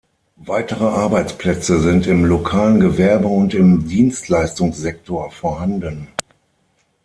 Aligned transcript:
Weitere 0.41 0.85
Arbeitsplätze 0.85 1.79
sind 1.79 2.07
im 2.07 2.25
lokalen 2.25 2.79
Gewerbe 2.79 3.27
und 3.27 3.53
im 3.53 3.87
Dienstleistungssektor 3.87 5.29
vorhanden. 5.29 6.07